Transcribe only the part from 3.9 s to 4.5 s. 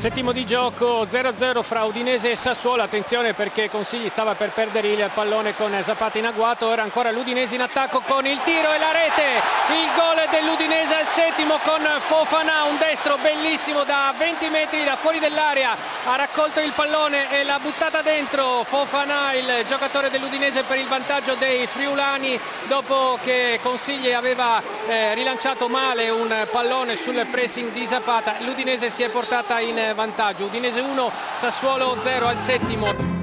stava per